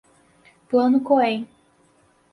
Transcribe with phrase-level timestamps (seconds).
[0.67, 1.45] Plano Cohen